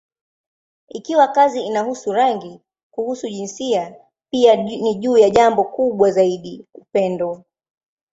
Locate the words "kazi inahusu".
1.27-2.11